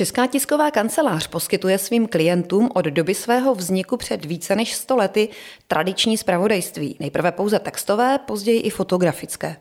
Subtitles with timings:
[0.00, 5.28] Česká tisková kancelář poskytuje svým klientům od doby svého vzniku před více než 100 lety
[5.68, 9.56] tradiční zpravodajství, nejprve pouze textové, později i fotografické.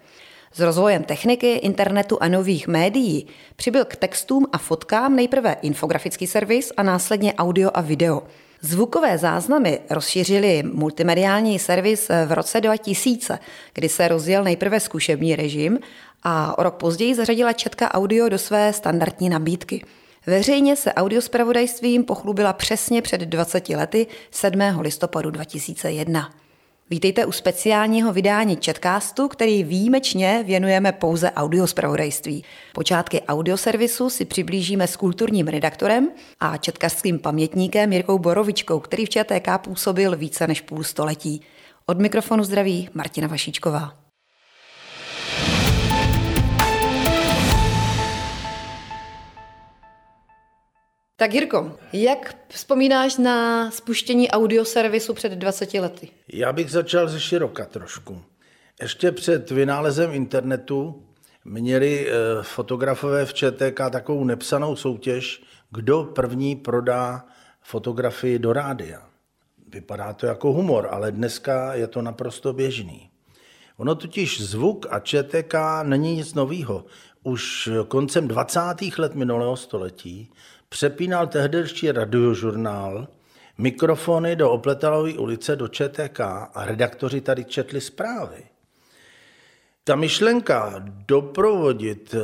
[0.54, 6.72] S rozvojem techniky, internetu a nových médií přibyl k textům a fotkám nejprve infografický servis
[6.78, 8.24] a následně audio a video.
[8.62, 13.40] Zvukové záznamy rozšířili multimediální servis v roce 2000,
[13.74, 15.80] kdy se rozjel nejprve zkušební režim
[16.24, 19.84] a o rok později zařadila Četka Audio do své standardní nabídky.
[20.30, 24.60] Veřejně se audiospravodajstvím pochlubila přesně před 20 lety 7.
[24.80, 26.34] listopadu 2001.
[26.90, 32.44] Vítejte u speciálního vydání Chatcastu, který výjimečně věnujeme pouze audiospravodajství.
[32.74, 39.48] Počátky audioservisu si přiblížíme s kulturním redaktorem a četkastským pamětníkem Jirkou Borovičkou, který v ČTK
[39.64, 41.42] působil více než půl století.
[41.86, 43.94] Od mikrofonu zdraví Martina Vašíčková.
[51.20, 56.10] Tak Jirko, jak vzpomínáš na spuštění audioservisu před 20 lety?
[56.34, 58.22] Já bych začal ze široka trošku.
[58.82, 61.04] Ještě před vynálezem internetu
[61.46, 67.26] měli eh, fotografové v ČTK takovou nepsanou soutěž, kdo první prodá
[67.62, 69.02] fotografii do rádia.
[69.68, 73.10] Vypadá to jako humor, ale dneska je to naprosto běžný.
[73.78, 76.86] Ono totiž zvuk a ČTK není nic nového.
[77.24, 78.60] Už koncem 20.
[78.98, 80.32] let minulého století
[80.70, 83.08] přepínal tehdejší radiožurnál
[83.58, 86.20] mikrofony do Opletalové ulice do ČTK
[86.54, 88.44] a redaktoři tady četli zprávy.
[89.84, 92.16] Ta myšlenka doprovodit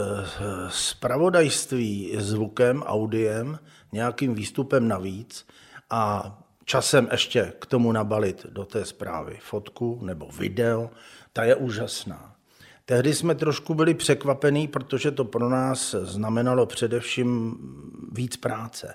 [0.70, 3.60] spravodajství eh, zvukem, audiem,
[3.92, 5.48] nějakým výstupem navíc
[5.90, 6.36] a
[6.66, 10.90] časem ještě k tomu nabalit do té zprávy fotku nebo video,
[11.34, 12.35] ta je úžasná.
[12.88, 17.58] Tehdy jsme trošku byli překvapení, protože to pro nás znamenalo především
[18.12, 18.94] víc práce.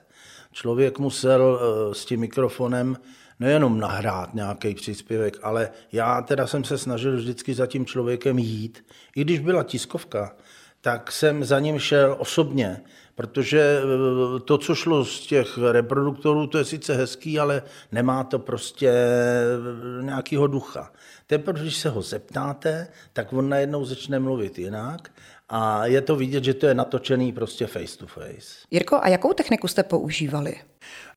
[0.53, 2.97] Člověk musel eh, s tím mikrofonem
[3.41, 8.85] nejenom nahrát nějaký příspěvek, ale já teda jsem se snažil vždycky za tím člověkem jít.
[9.17, 10.37] I když byla tiskovka,
[10.81, 12.81] tak jsem za ním šel osobně,
[13.15, 17.63] protože eh, to, co šlo z těch reproduktorů, to je sice hezký, ale
[17.93, 20.93] nemá to prostě eh, nějakého ducha.
[21.31, 25.11] Teprve, když se ho zeptáte, tak on najednou začne mluvit jinak
[25.49, 28.67] a je to vidět, že to je natočený prostě face to face.
[28.71, 30.55] Jirko, a jakou techniku jste používali?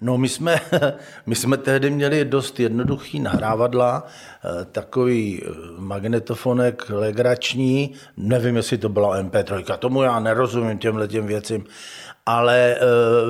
[0.02, 0.60] No my jsme,
[1.26, 8.90] my jsme tehdy měli dost jednoduchý nahrávadla, eh, takový eh, magnetofonek legrační, nevím, jestli to
[8.90, 11.66] byla MP3, tomu já nerozumím těmhle těm věcím,
[12.26, 12.80] ale eh,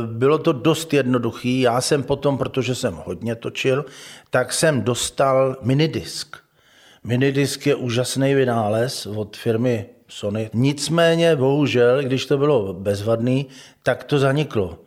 [0.05, 1.61] bylo to dost jednoduchý.
[1.61, 3.85] Já jsem potom, protože jsem hodně točil,
[4.29, 6.42] tak jsem dostal minidisk.
[7.03, 10.49] Minidisk je úžasný vynález od firmy Sony.
[10.53, 13.47] Nicméně, bohužel, když to bylo bezvadný,
[13.83, 14.79] tak to zaniklo.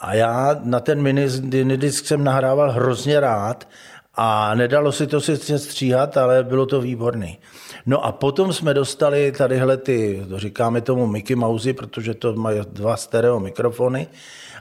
[0.00, 3.68] A já na ten minidisk jsem nahrával hrozně rád
[4.14, 7.38] a nedalo si to sice stříhat, ale bylo to výborný.
[7.86, 12.96] No a potom jsme dostali tadyhle ty, říkáme tomu Mickey Mousey, protože to mají dva
[12.96, 14.08] stereo mikrofony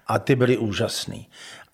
[0.07, 1.27] a ty byly úžasný.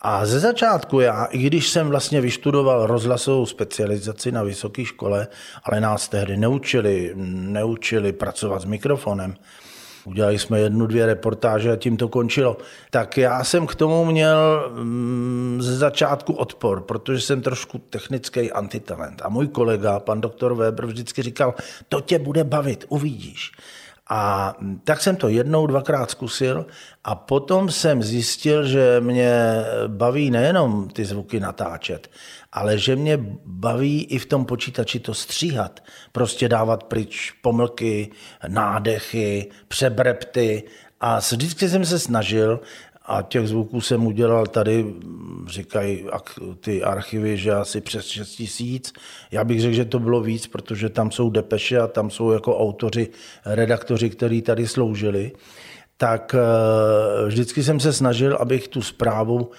[0.07, 5.27] A ze začátku já, i když jsem vlastně vyštudoval rozhlasovou specializaci na vysoké škole,
[5.63, 9.35] ale nás tehdy neučili, neučili pracovat s mikrofonem,
[10.05, 12.57] Udělali jsme jednu, dvě reportáže a tím to končilo.
[12.89, 19.21] Tak já jsem k tomu měl mm, ze začátku odpor, protože jsem trošku technický antitalent.
[19.25, 21.53] A můj kolega, pan doktor Weber, vždycky říkal,
[21.89, 23.51] to tě bude bavit, uvidíš.
[24.09, 26.65] A tak jsem to jednou, dvakrát zkusil
[27.03, 29.31] a potom jsem zjistil, že mě
[29.87, 32.11] baví nejenom ty zvuky natáčet,
[32.51, 35.83] ale že mě baví i v tom počítači to stříhat.
[36.11, 38.11] Prostě dávat pryč pomlky,
[38.47, 40.63] nádechy, přebrepty.
[40.99, 42.59] A vždycky jsem se snažil,
[43.07, 44.95] a těch zvuků jsem udělal tady,
[45.47, 46.05] říkají
[46.59, 48.93] ty archivy, že asi přes 6 tisíc.
[49.31, 52.59] Já bych řekl, že to bylo víc, protože tam jsou depeše a tam jsou jako
[52.59, 53.09] autoři,
[53.45, 55.31] redaktoři, kteří tady sloužili.
[55.97, 59.51] Tak eh, vždycky jsem se snažil, abych tu zprávu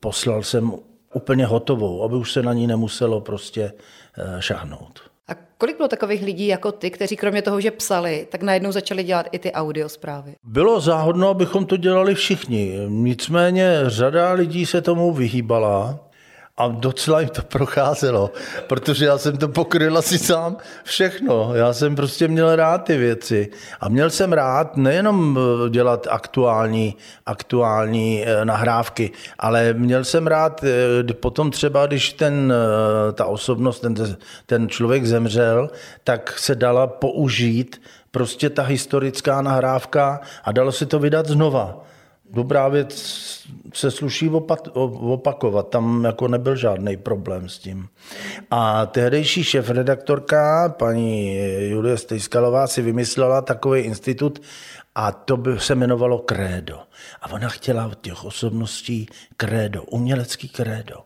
[0.00, 0.72] poslal jsem
[1.14, 3.72] úplně hotovou, aby už se na ní nemuselo prostě
[4.18, 5.07] eh, šahnout.
[5.28, 9.04] A kolik bylo takových lidí jako ty, kteří kromě toho, že psali, tak najednou začali
[9.04, 10.34] dělat i ty audiosprávy?
[10.44, 12.74] Bylo záhodno, abychom to dělali všichni.
[12.88, 16.07] Nicméně řada lidí se tomu vyhýbala
[16.58, 18.30] a docela jim to procházelo,
[18.66, 21.50] protože já jsem to pokryl asi sám všechno.
[21.54, 23.50] Já jsem prostě měl rád ty věci.
[23.80, 26.96] A měl jsem rád nejenom eh, dělat aktuální,
[27.26, 32.52] aktuální eh, nahrávky, ale měl jsem rád eh, potom třeba, když ten,
[33.12, 33.94] ta osobnost, ten,
[34.46, 35.70] ten člověk zemřel,
[36.04, 41.87] tak se dala použít prostě ta historická nahrávka a dalo se to vydat znova
[42.30, 42.94] Dobrá věc
[43.74, 47.88] se sluší opakovat, tam jako nebyl žádný problém s tím.
[48.50, 51.36] A tehdejší šéf-redaktorka, paní
[51.68, 54.42] Julie Stejskalová, si vymyslela takový institut
[54.94, 56.78] a to by se jmenovalo krédo.
[57.22, 60.96] A ona chtěla od těch osobností krédo, umělecký krédo.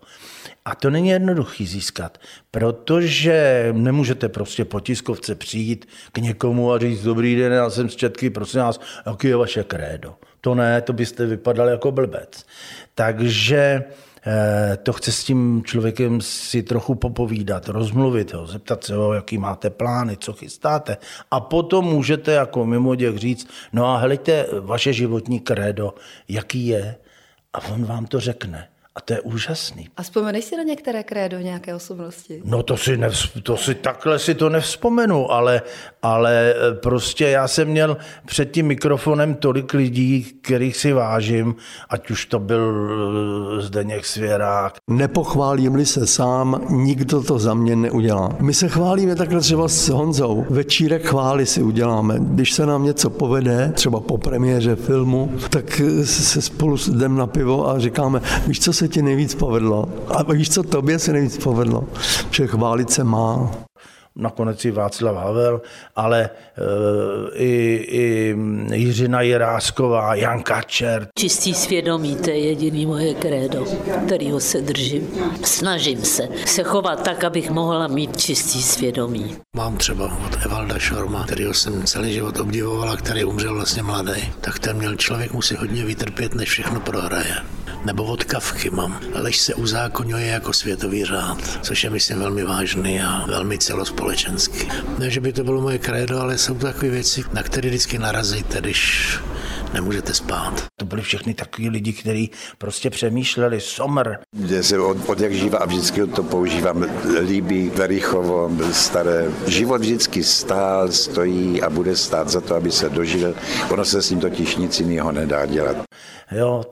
[0.65, 2.19] A to není jednoduchý získat,
[2.51, 7.97] protože nemůžete prostě po tiskovce přijít k někomu a říct, dobrý den, já jsem z
[7.97, 10.15] Četky, prosím vás, jaký je vaše krédo.
[10.45, 12.47] To ne, to byste vypadal jako blbec.
[12.95, 13.85] Takže
[14.27, 19.39] eh, to chce s tím člověkem si trochu popovídat, rozmluvit ho, zeptat se ho, jaký
[19.39, 20.97] máte plány, co chystáte.
[21.31, 25.95] A potom můžete jako mimoděk říct, no a helejte, vaše životní krédo,
[26.29, 26.97] jaký je?
[27.53, 28.69] A on vám to řekne.
[28.95, 29.89] A to je úžasný.
[29.97, 32.43] A vzpomeneš si na některé krédo nějaké osobnosti?
[32.45, 35.63] No to si, nevz, to si takhle si to nevzpomenu, ale,
[36.03, 37.97] ale e, prostě já jsem měl
[38.27, 41.55] před tím mikrofonem tolik lidí, kterých si vážím,
[41.89, 42.91] ať už to byl
[43.59, 44.75] e, Zdeněk Svěrák.
[44.91, 48.37] Nepochválím-li se sám, nikdo to za mě neudělá.
[48.41, 50.47] My se chválíme takhle třeba s Honzou.
[50.51, 52.17] Večírek chvály si uděláme.
[52.21, 57.69] Když se nám něco povede, třeba po premiéře filmu, tak se spolu jdem na pivo
[57.69, 59.89] a říkáme, víš, co se ti nejvíc povedlo?
[60.09, 61.85] A víš, co tobě se nejvíc povedlo?
[62.31, 63.51] Že chválit se má
[64.17, 65.61] nakonec i Václav Havel,
[65.97, 66.31] ale e,
[67.35, 67.53] i,
[67.91, 68.37] i
[68.75, 71.07] Jiřina Jirásková, Jan Kačer.
[71.19, 73.67] Čistý svědomí, to je jediný moje krédo,
[74.07, 75.09] kterýho se držím.
[75.45, 79.37] Snažím se se chovat tak, abych mohla mít čistý svědomí.
[79.57, 84.59] Mám třeba od Evalda Šorma, kterýho jsem celý život obdivovala, který umřel vlastně mladý, tak
[84.59, 87.35] ten měl člověk musí hodně vytrpět, než všechno prohraje
[87.85, 89.01] nebo od Kavky mám.
[89.15, 94.69] Lež se uzákonňuje jako světový řád, což je myslím velmi vážný a velmi celospolečenský.
[94.99, 97.99] Ne, že by to bylo moje krédo, ale jsou to takové věci, na které vždycky
[97.99, 99.19] narazíte, když
[99.75, 100.65] nemůžete spát.
[100.77, 104.09] To byli všechny takový lidi, kteří prostě přemýšleli, somr.
[104.37, 106.87] Mně se od, od jak živa a vždycky to používám,
[107.21, 109.31] líbí Verichovo, staré.
[109.47, 113.35] Život vždycky stál, stojí a bude stát za to, aby se dožil.
[113.71, 115.77] Ono se s tím totiž nic jiného nedá dělat.
[116.35, 116.65] Jo,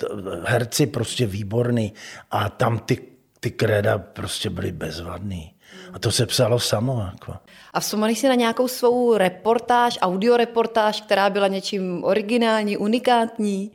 [0.44, 1.92] herci prostě výborný
[2.30, 2.98] a tam ty,
[3.40, 5.54] ty kréda prostě byly bezvadný.
[5.92, 7.08] A to se psalo samo.
[7.12, 7.34] Jako.
[7.72, 13.70] A vzpomeneš si na nějakou svou reportáž, audioreportáž, která byla něčím originální, unikátní?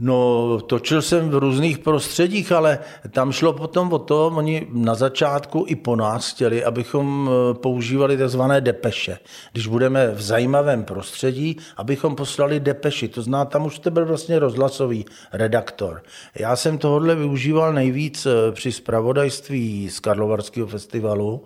[0.00, 2.78] No, točil jsem v různých prostředích, ale
[3.10, 8.16] tam šlo potom o to, oni na začátku i po nás chtěli, abychom eh, používali
[8.16, 8.40] tzv.
[8.60, 9.18] depeše.
[9.52, 13.08] Když budeme v zajímavém prostředí, abychom poslali depeši.
[13.08, 16.02] To zná, tam už byl vlastně rozhlasový redaktor.
[16.34, 21.42] Já jsem tohle využíval nejvíc eh, při spravodajství z Karlovarského festivalu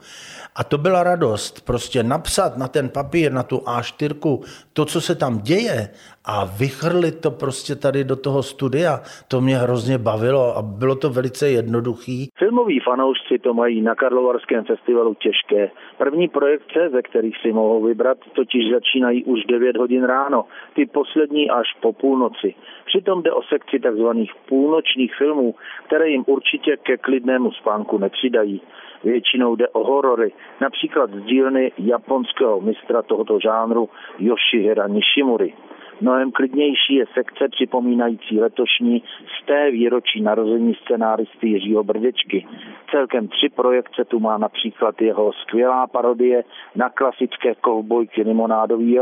[0.54, 1.60] a to byla radost.
[1.60, 4.40] Prostě napsat na ten papír, na tu A4,
[4.72, 5.88] to, co se tam děje
[6.24, 11.10] a vychrlit to prostě tady do toho studia, to mě hrozně bavilo a bylo to
[11.10, 12.28] velice jednoduchý.
[12.38, 15.70] Filmoví fanoušci to mají na Karlovarském festivalu těžké.
[15.98, 20.44] První projekce, ze kterých si mohou vybrat, totiž začínají už 9 hodin ráno,
[20.74, 22.54] ty poslední až po půlnoci.
[22.86, 24.32] Přitom jde o sekci tzv.
[24.48, 25.54] půlnočních filmů,
[25.86, 28.60] které jim určitě ke klidnému spánku nepřidají.
[29.04, 35.54] Většinou jde o horory, například z dílny japonského mistra tohoto žánru Yoshihira Nishimury.
[36.02, 39.02] Mnohem klidnější je sekce připomínající letošní
[39.38, 42.46] z té výročí narození scenáristy Jiřího Brdečky.
[42.90, 46.44] Celkem tři projekce tu má například jeho skvělá parodie
[46.76, 48.98] na klasické kovbojky Limonádový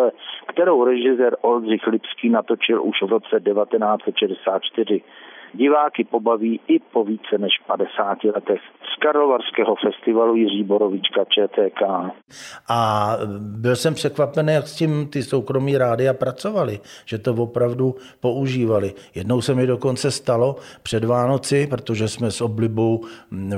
[0.46, 5.02] kterou režisér Oldřich Lipský natočil už v roce 1964
[5.54, 8.60] diváky pobaví i po více než 50 letech.
[8.94, 11.82] Z Karlovarského festivalu Jiří Borovička ČTK.
[12.68, 18.94] A byl jsem překvapený, jak s tím ty soukromí rádia pracovali, že to opravdu používali.
[19.14, 23.04] Jednou se mi dokonce stalo před Vánoci, protože jsme s oblibou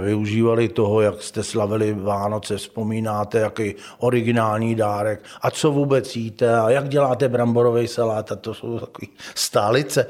[0.04, 6.70] využívali toho, jak jste slavili Vánoce, vzpomínáte, jaký originální dárek a co vůbec jíte a
[6.70, 10.06] jak děláte bramborový salát a to jsou takové stálice.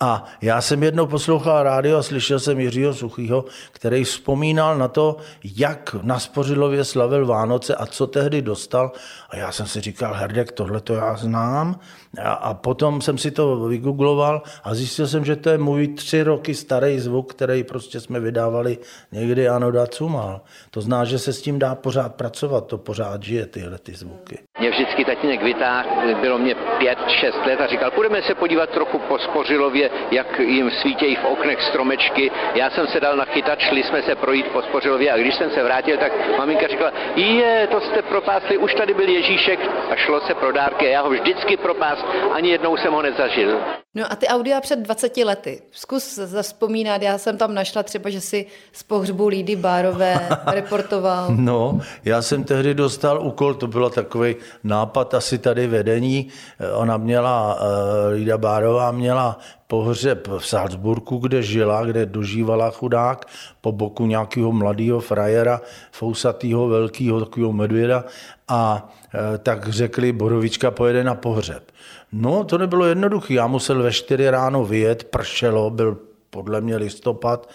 [0.00, 5.16] A já jsem jednou poslouchal rádio a slyšel jsem Jiřího Suchýho, který vzpomínal na to,
[5.56, 8.92] jak na Spořilově slavil Vánoce a co tehdy dostal.
[9.30, 11.80] A já jsem si říkal, Herdek, tohle to já znám.
[12.22, 16.22] A, a potom jsem si to vygoogloval a zjistil jsem, že to je můj tři
[16.22, 18.78] roky starý zvuk, který prostě jsme vydávali
[19.12, 20.40] někdy ano dacumal.
[20.70, 24.38] To zná, že se s tím dá pořád pracovat, to pořád žije tyhle ty zvuky.
[24.58, 25.88] Mě vždycky tatínek vytáhl,
[26.20, 30.70] bylo mě pět, šest let a říkal, půjdeme se podívat trochu po Spořilově, jak jim
[30.70, 32.30] svítějí v oknech stromečky.
[32.54, 35.62] Já jsem se dal nachytat, šli jsme se projít po Spořilově a když jsem se
[35.62, 39.60] vrátil, tak maminka říkala, je, to jste propásli, už tady byl Ježíšek
[39.90, 43.60] a šlo se pro dárky já ho vždycky propás, ani jednou jsem ho nezažil.
[43.96, 45.62] No a ty audia před 20 lety.
[45.72, 51.26] Zkus zaspomínat, já jsem tam našla třeba, že si z pohřbu Lídy Bárové reportoval.
[51.36, 56.28] No, já jsem tehdy dostal úkol, to bylo takový nápad asi tady vedení.
[56.74, 63.26] Ona měla, eh, Lída Bárová měla pohřeb v Salzburku, kde žila, kde dožívala chudák,
[63.60, 65.60] po boku nějakého mladého frajera,
[65.92, 68.04] fousatého, velkého, takového medvěda
[68.48, 71.72] a eh, tak řekli, Borovička pojede na pohřeb.
[72.18, 73.34] No, to nebylo jednoduché.
[73.34, 75.98] Já musel ve 4 ráno vyjet, pršelo, byl
[76.30, 77.50] podle mě listopad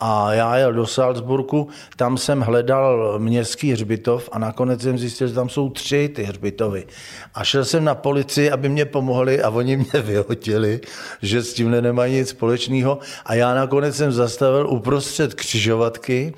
[0.00, 5.34] a já jel do Salzburgu, tam jsem hledal městský hřbitov a nakonec jsem zjistil, že
[5.34, 6.86] tam jsou tři ty hřbitovy.
[7.34, 10.80] A šel jsem na policii, aby mě pomohli a oni mě vyhodili,
[11.22, 12.98] že s tím nemají nic společného.
[13.26, 16.34] A já nakonec jsem zastavil uprostřed křižovatky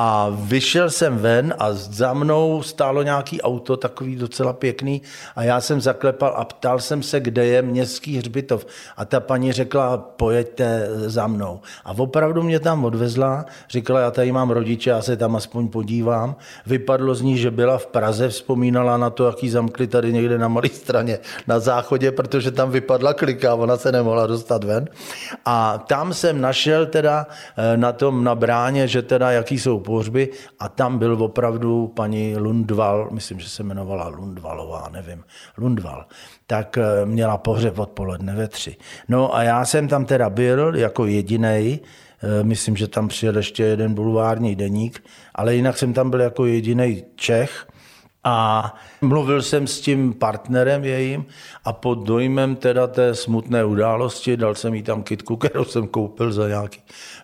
[0.00, 5.02] a vyšel jsem ven a za mnou stálo nějaký auto, takový docela pěkný
[5.36, 8.66] a já jsem zaklepal a ptal jsem se, kde je městský hřbitov.
[8.96, 11.60] A ta paní řekla, pojeďte za mnou.
[11.84, 16.36] A opravdu mě tam odvezla, říkala, já tady mám rodiče, já se tam aspoň podívám.
[16.66, 20.48] Vypadlo z ní, že byla v Praze, vzpomínala na to, jaký zamkli tady někde na
[20.48, 24.88] malé straně na záchodě, protože tam vypadla klika, ona se nemohla dostat ven.
[25.44, 27.26] A tam jsem našel teda
[27.56, 30.28] eh, na tom na bráně, že teda jaký jsou pohřby
[30.58, 35.22] a tam byl opravdu paní Lundval, myslím, že se jmenovala Lundvalová, nevím,
[35.58, 36.06] Lundval,
[36.46, 38.76] tak eh, měla pohřeb odpoledne ve tři.
[39.08, 41.80] No a já jsem tam teda byl jako jediný,
[42.42, 47.04] myslím, že tam přijel ještě jeden bulvární deník, ale jinak jsem tam byl jako jediný
[47.16, 47.66] Čech,
[48.24, 51.26] a mluvil jsem s tím partnerem jejím
[51.64, 56.32] a pod dojmem teda té smutné události dal jsem jí tam kitku, kterou jsem koupil
[56.32, 56.78] za nějaké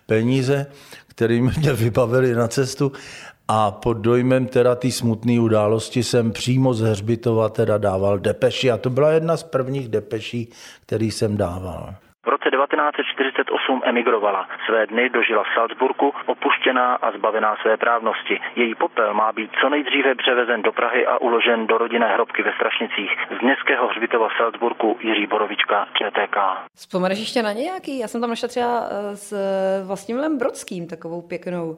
[0.05, 0.65] peníze,
[1.07, 2.91] kterými mě vybavili na cestu
[3.47, 8.77] a pod dojmem teda té smutné události jsem přímo z Hřbitova teda dával depeši a
[8.77, 10.49] to byla jedna z prvních depeší,
[10.85, 11.95] který jsem dával.
[12.25, 14.47] V roce 1948 emigrovala.
[14.65, 18.39] Své dny dožila v Salzburgu, opuštěná a zbavená své právnosti.
[18.55, 22.53] Její popel má být co nejdříve převezen do Prahy a uložen do rodinné hrobky ve
[22.53, 23.11] Strašnicích.
[23.39, 26.37] Z městského hřbitova v Salzburgu Jiří Borovička, ČTK.
[26.75, 27.99] Vzpomeneš ještě na nějaký?
[27.99, 29.33] Já jsem tam našla třeba eh, s
[29.87, 31.77] Vlastimilem Brodským takovou pěknou.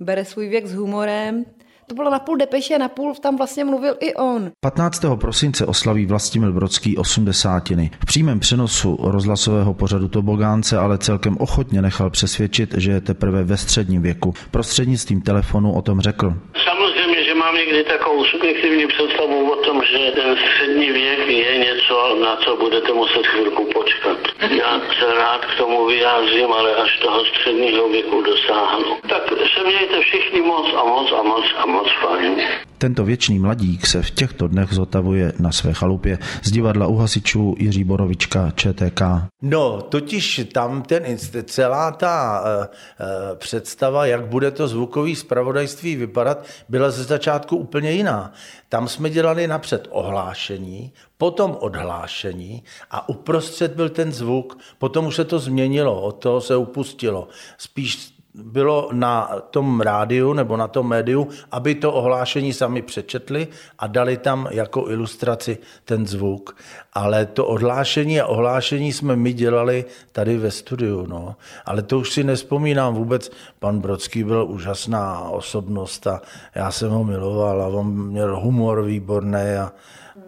[0.00, 1.44] Bere svůj věk s humorem,
[1.88, 4.50] to bylo na půl depeše, na půl tam vlastně mluvil i on.
[4.60, 5.04] 15.
[5.20, 7.90] prosince oslaví Vlastimil Brodský osmdesátiny.
[8.00, 13.56] V přímém přenosu rozhlasového pořadu Tobogánce ale celkem ochotně nechal přesvědčit, že je teprve ve
[13.56, 14.34] středním věku.
[14.50, 16.34] Prostřednictvím telefonu o tom řekl.
[16.68, 22.16] Samozřejmě, že mám někdy takovou subjektivní představu o tom, že ten střední věk je něco,
[22.24, 24.18] na co budete muset chvilku počkat.
[24.40, 28.96] Já se rád k tomu vyjádřím, ale až toho středního věku dosáhnu.
[29.08, 29.22] Tak
[29.54, 32.48] se mějte všichni moc a moc a moc a moc fajn.
[32.78, 37.54] Tento věčný mladík se v těchto dnech zotavuje na své chalupě z divadla u hasičů
[37.58, 39.02] Jiří Borovička ČTK.
[39.42, 41.04] No, totiž tam ten,
[41.44, 47.90] celá ta uh, uh, představa, jak bude to zvukové zpravodajství vypadat, byla ze začátku úplně
[47.90, 48.32] jiná.
[48.68, 55.24] Tam jsme dělali napřed ohlášení, potom odhlášení a uprostřed byl ten zvuk, potom už se
[55.24, 57.28] to změnilo, od toho se upustilo.
[57.58, 63.86] Spíš bylo na tom rádiu nebo na tom médiu, aby to ohlášení sami přečetli a
[63.86, 66.56] dali tam jako ilustraci ten zvuk.
[66.92, 71.06] Ale to odhlášení a ohlášení jsme my dělali tady ve studiu.
[71.06, 71.36] No.
[71.66, 73.30] Ale to už si nespomínám vůbec.
[73.58, 76.22] Pan Brodský byl úžasná osobnost a
[76.54, 79.72] já jsem ho miloval a on měl humor výborný a,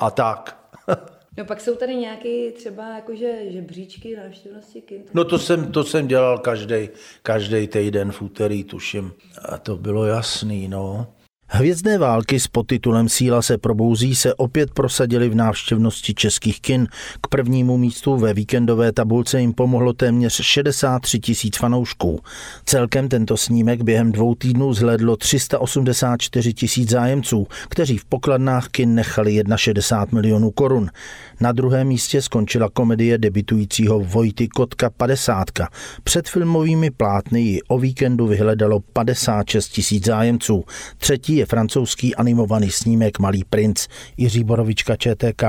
[0.00, 0.59] a tak.
[1.36, 5.02] No pak jsou tady nějaké třeba jakože žebříčky návštěvnosti kin.
[5.14, 6.88] No to jsem, to jsem dělal každý
[7.22, 9.12] každý týden v úterý, tuším.
[9.42, 11.06] A to bylo jasný, no.
[11.52, 16.88] Hvězdné války s podtitulem Síla se probouzí se opět prosadili v návštěvnosti českých kin.
[17.20, 22.20] K prvnímu místu ve víkendové tabulce jim pomohlo téměř 63 tisíc fanoušků.
[22.64, 29.42] Celkem tento snímek během dvou týdnů zhledlo 384 tisíc zájemců, kteří v pokladnách kin nechali
[29.56, 30.90] 61 milionů korun.
[31.40, 35.46] Na druhém místě skončila komedie debitujícího Vojty Kotka 50.
[36.04, 40.64] Před filmovými plátny ji o víkendu vyhledalo 56 tisíc zájemců.
[40.98, 45.42] Třetí je francouzský animovaný snímek Malý princ Jiří Borovička ČTK.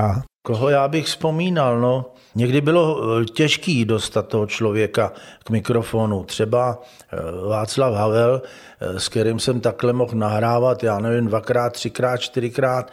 [0.43, 2.05] Koho já bych vzpomínal, no.
[2.35, 6.23] Někdy bylo eh, těžký dostat toho člověka k mikrofonu.
[6.23, 6.81] Třeba
[7.13, 8.41] eh, Václav Havel,
[8.81, 12.91] s kterým jsem takhle mohl nahrávat, já nevím, dvakrát, třikrát, čtyřikrát,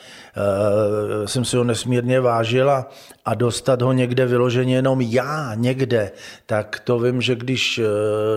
[1.24, 2.90] jsem si ho nesmírně vážila
[3.24, 6.10] a dostat ho někde vyloženě jenom já někde,
[6.46, 7.80] tak to vím, že když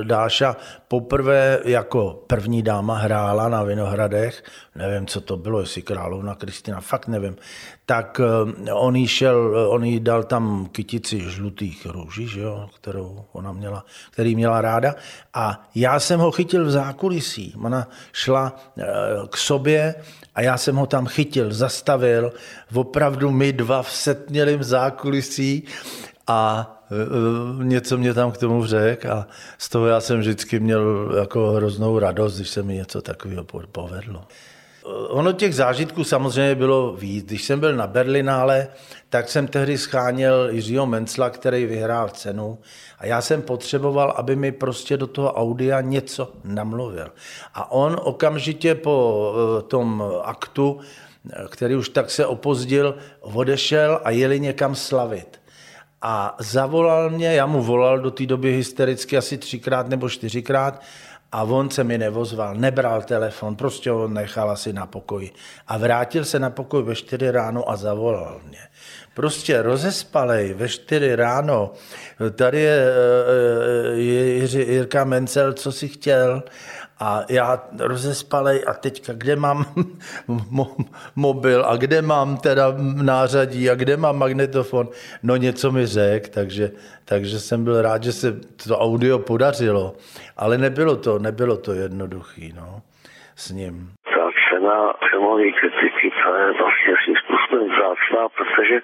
[0.03, 0.55] Dáša
[0.88, 4.43] poprvé jako první dáma hrála na Vinohradech,
[4.75, 7.36] nevím, co to bylo, jestli královna Kristina, fakt nevím,
[7.86, 13.25] tak eh, on jí šel, on jí dal tam kytici žlutých růží, že jo, kterou
[13.31, 14.96] ona měla, který měla ráda.
[15.34, 17.41] A já jsem ho chytil v zákulisí.
[17.64, 18.84] Ona šla eh,
[19.30, 19.96] k sobě
[20.36, 22.34] a já jsem ho tam chytil, zastavil.
[22.74, 25.64] Opravdu my dva v setmělém zákulisí
[26.28, 31.14] a eh, něco mě tam k tomu řekl a z toho já jsem vždycky měl
[31.20, 34.28] jako hroznou radost, když se mi něco takového povedlo.
[35.10, 37.26] Ono těch zážitků samozřejmě bylo víc.
[37.26, 38.68] Když jsem byl na Berlinále,
[39.10, 42.60] tak jsem tehdy scháněl Jiřího Mencla, který vyhrál cenu
[43.00, 47.12] a já jsem potřeboval, aby mi prostě do toho audia něco namluvil.
[47.54, 50.80] A on okamžitě po eh, tom aktu,
[51.50, 55.42] který už tak se opozdil, odešel a jeli někam slavit.
[56.02, 60.82] A zavolal mě, já mu volal do té doby hystericky asi třikrát nebo čtyřikrát
[61.32, 65.32] a on se mi nevozval, nebral telefon, prostě ho nechal asi na pokoji.
[65.68, 68.60] A vrátil se na pokoj ve 4 ráno a zavolal mě.
[69.14, 71.74] Prostě rozespalej ve 4 ráno,
[72.36, 72.94] tady je,
[73.94, 76.44] je Jirka Mencel, co si chtěl,
[77.01, 79.65] a já rozespalej a teďka kde mám
[81.15, 82.65] mobil a kde mám teda
[83.03, 84.89] nářadí a kde mám magnetofon.
[85.24, 86.72] No něco mi řek, takže,
[87.05, 88.27] takže jsem byl rád, že se
[88.67, 89.93] to audio podařilo.
[90.38, 92.81] Ale nebylo to, nebylo to jednoduchý no,
[93.36, 93.91] s ním.
[94.15, 98.81] Ta cena filmové kritiky, to je vlastně svým způsobem vzácná, protože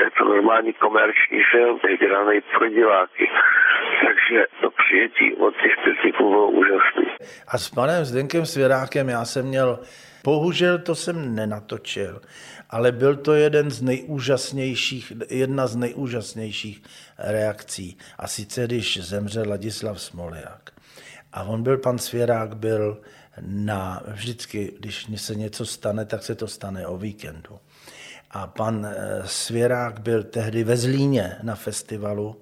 [0.00, 3.28] je to normální komerční film, vyhraný pro diváky.
[4.06, 7.06] Takže to přijetí od těch kritiků bylo úžasný.
[7.48, 9.78] A s panem Zdenkem Svěrákem já jsem měl,
[10.24, 12.20] bohužel to jsem nenatočil,
[12.70, 16.82] ale byl to jeden z nejúžasnějších, jedna z nejúžasnějších
[17.18, 17.98] reakcí.
[18.18, 20.70] A sice, když zemřel Ladislav Smoliak.
[21.32, 23.00] A on byl, pan Svěrák byl
[23.46, 27.58] na, vždycky, když se něco stane, tak se to stane o víkendu.
[28.32, 32.36] A pan eh, Svěrák byl tehdy ve Zlíně na festivalu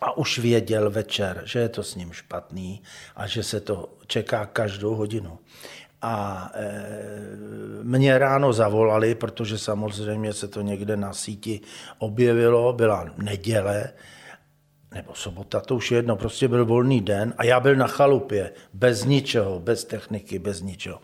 [0.00, 2.82] a už věděl večer, že je to s ním špatný
[3.16, 5.38] a že se to čeká každou hodinu.
[6.02, 6.84] A e,
[7.82, 11.60] mě ráno zavolali, protože samozřejmě se to někde na síti
[11.98, 13.92] objevilo, byla neděle,
[14.94, 18.52] nebo sobota, to už je jedno, prostě byl volný den a já byl na chalupě,
[18.72, 21.00] bez ničeho, bez techniky, bez ničeho.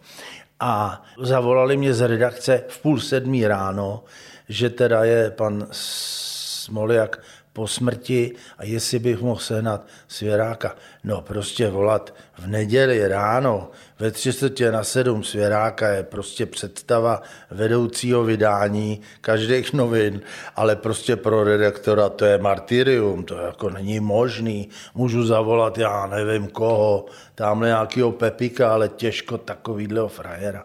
[0.64, 4.04] A zavolali mě z redakce v půl sedmí ráno,
[4.48, 7.20] že teda je pan Smoliak
[7.52, 10.76] po smrti a jestli bych mohl sehnat svěráka.
[11.04, 14.30] No prostě volat v neděli ráno ve tři
[14.70, 20.20] na sedm svěráka je prostě představa vedoucího vydání každých novin,
[20.56, 24.68] ale prostě pro redaktora to je martyrium, to jako není možný.
[24.94, 30.64] Můžu zavolat, já nevím koho, tamhle nějakého Pepika, ale těžko takovýhle frajera.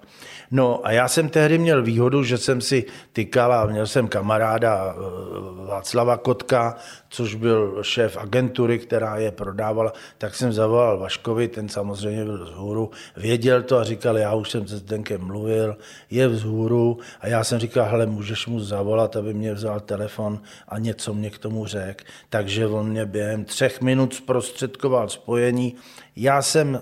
[0.51, 4.95] No a já jsem tehdy měl výhodu, že jsem si tykal a měl jsem kamaráda
[4.95, 6.75] eh, Václava Kotka,
[7.09, 12.51] což byl šéf agentury, která je prodávala, tak jsem zavolal Vaškovi, ten samozřejmě byl z
[12.51, 15.77] hůru, věděl to a říkal, já už jsem se Zdenkem mluvil,
[16.09, 20.79] je vzhůru a já jsem říkal, hele, můžeš mu zavolat, aby mě vzal telefon a
[20.79, 22.03] něco mě k tomu řekl.
[22.29, 25.75] Takže on mě během třech minut zprostředkoval spojení.
[26.15, 26.81] Já jsem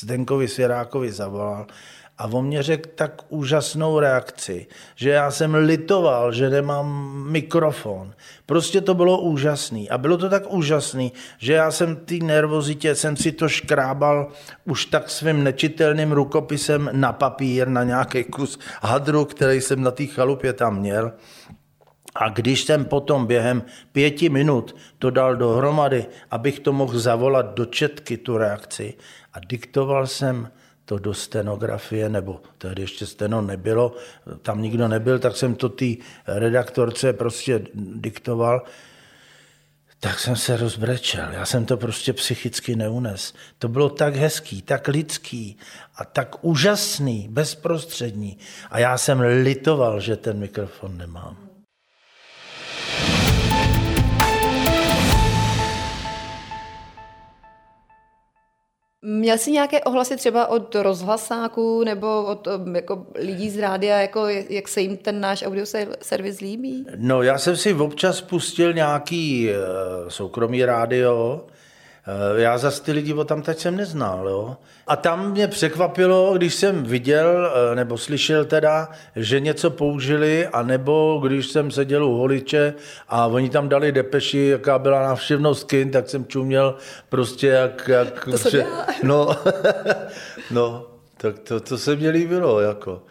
[0.00, 1.66] Zdenkovi Svěrákovi zavolal
[2.18, 8.14] a on mě řekl tak úžasnou reakci, že já jsem litoval, že nemám mikrofon.
[8.46, 9.90] Prostě to bylo úžasný.
[9.90, 14.28] A bylo to tak úžasný, že já jsem ty nervozitě, jsem si to škrábal
[14.64, 20.06] už tak svým nečitelným rukopisem na papír, na nějaký kus hadru, který jsem na té
[20.06, 21.12] chalupě tam měl.
[22.14, 27.64] A když jsem potom během pěti minut to dal dohromady, abych to mohl zavolat do
[27.64, 28.94] četky, tu reakci,
[29.32, 30.48] a diktoval jsem
[30.86, 33.94] to do stenografie, nebo tehdy ještě steno nebylo,
[34.42, 35.86] tam nikdo nebyl, tak jsem to té
[36.26, 38.62] redaktorce prostě diktoval,
[40.00, 41.32] tak jsem se rozbrečel.
[41.32, 43.34] Já jsem to prostě psychicky neunes.
[43.58, 45.58] To bylo tak hezký, tak lidský
[45.96, 48.38] a tak úžasný, bezprostřední.
[48.70, 51.45] A já jsem litoval, že ten mikrofon nemám.
[59.08, 64.68] Měl jsi nějaké ohlasy třeba od rozhlasáků nebo od jako lidí z rádia, jako jak
[64.68, 65.66] se jim ten náš audio
[66.02, 66.86] servis líbí?
[66.96, 71.44] No já jsem si občas pustil nějaký uh, soukromý rádio,
[72.36, 74.56] já za ty lidi tam teď jsem neznal, jo.
[74.86, 81.20] A tam mě překvapilo, když jsem viděl, eh, nebo slyšel teda, že něco použili, anebo
[81.26, 82.74] když jsem seděl u holiče
[83.08, 86.76] a oni tam dali depeši, jaká byla návštěvnost kin, tak jsem čuměl
[87.08, 87.88] prostě jak...
[87.88, 88.66] jak to pře...
[89.02, 89.36] No,
[90.50, 93.02] no, tak to, to se mě líbilo, jako.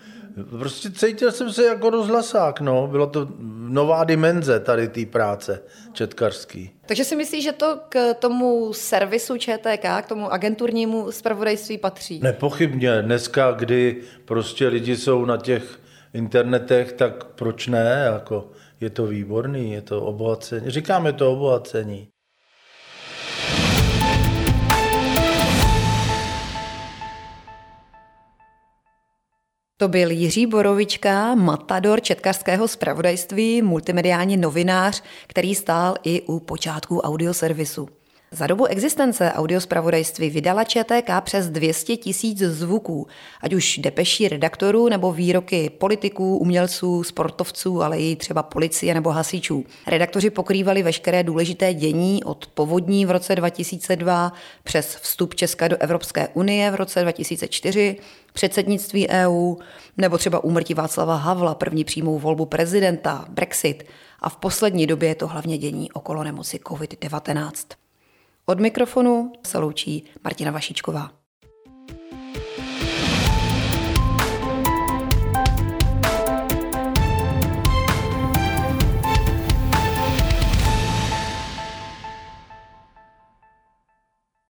[0.60, 2.88] Prostě cítil jsem se jako rozhlasák, no.
[2.88, 3.28] Bylo to
[3.69, 6.71] nová dimenze tady té práce četkařský.
[6.86, 12.19] Takže si myslíš, že to k tomu servisu ČTK, k tomu agenturnímu zpravodajství patří?
[12.24, 13.02] Nepochybně.
[13.02, 15.80] Dneska, kdy prostě lidi jsou na těch
[16.13, 18.02] internetech, tak proč ne?
[18.13, 20.69] Jako, je to výborný, je to obohacení.
[20.69, 22.08] Říkáme to obohacení.
[29.78, 37.90] To byl Jiří Borovička, matador četkařského zpravodajství, multimediální novinář, který stál i u počátku audioservisu.
[38.36, 43.08] Za dobu existence audiospravodajství vydala ČTK přes 200 tisíc zvuků,
[43.41, 49.63] ať už depeší redaktorů nebo výroky politiků, umělců, sportovců, ale i třeba policie nebo hasičů.
[49.88, 56.28] Redaktoři pokrývali veškeré důležité dění od povodní v roce 2002 přes vstup Česka do Evropské
[56.28, 57.98] unie v roce 2004,
[58.34, 59.56] předsednictví EU
[59.98, 63.84] nebo třeba úmrtí Václava Havla, první přímou volbu prezidenta, Brexit
[64.19, 67.85] a v poslední době je to hlavně dění okolo nemoci COVID-19.
[68.48, 71.25] Od mikrofonu se loučí Martina Vašičková.